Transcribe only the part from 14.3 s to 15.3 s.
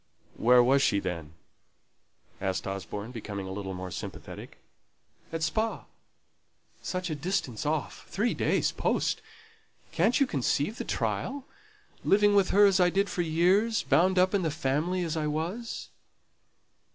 in the family as I